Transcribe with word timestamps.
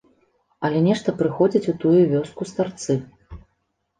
Але 0.67 0.79
нешта 0.85 1.13
прыходзяць 1.19 1.69
у 1.73 1.75
тую 1.83 1.91
вёску 2.13 2.47
старцы. 2.53 2.93